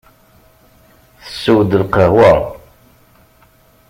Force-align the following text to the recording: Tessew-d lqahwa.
Tessew-d 1.23 1.71
lqahwa. 1.81 2.33